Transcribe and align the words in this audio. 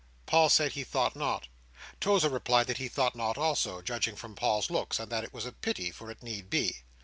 Paul 0.25 0.49
said 0.49 0.71
he 0.71 0.83
thought 0.83 1.15
not. 1.15 1.47
Tozer 1.99 2.27
replied 2.31 2.65
that 2.65 2.79
he 2.79 2.87
thought 2.87 3.15
not 3.15 3.37
also, 3.37 3.83
judging 3.83 4.15
from 4.15 4.33
Paul's 4.33 4.71
looks, 4.71 4.97
and 4.99 5.11
that 5.11 5.23
it 5.23 5.31
was 5.31 5.45
a 5.45 5.51
pity, 5.51 5.91
for 5.91 6.09
it 6.09 6.23
need 6.23 6.49
be. 6.49 6.77